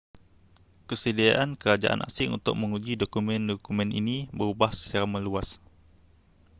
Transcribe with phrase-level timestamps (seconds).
[0.89, 5.49] kesediaan kerajaan asing untuk menguji dokumen-dokumen ini berubah secara meluas